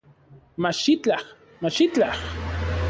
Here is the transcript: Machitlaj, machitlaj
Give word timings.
Machitlaj, 0.65 1.21
machitlaj 1.61 2.13